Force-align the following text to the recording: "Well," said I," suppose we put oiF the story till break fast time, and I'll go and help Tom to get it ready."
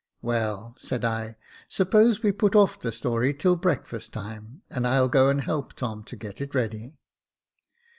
"Well," 0.23 0.73
said 0.79 1.05
I," 1.05 1.35
suppose 1.69 2.23
we 2.23 2.31
put 2.31 2.53
oiF 2.53 2.81
the 2.81 2.91
story 2.91 3.35
till 3.35 3.55
break 3.55 3.85
fast 3.85 4.11
time, 4.11 4.63
and 4.67 4.87
I'll 4.87 5.09
go 5.09 5.29
and 5.29 5.39
help 5.41 5.73
Tom 5.73 6.03
to 6.05 6.15
get 6.15 6.41
it 6.41 6.55
ready." 6.55 6.93